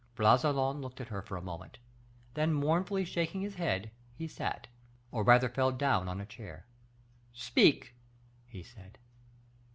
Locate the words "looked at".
0.81-1.09